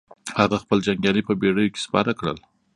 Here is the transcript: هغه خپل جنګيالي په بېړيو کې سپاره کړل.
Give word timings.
هغه 0.39 0.57
خپل 0.63 0.77
جنګيالي 0.85 1.21
په 1.27 1.33
بېړيو 1.41 1.73
کې 1.73 1.83
سپاره 1.85 2.11
کړل. 2.19 2.37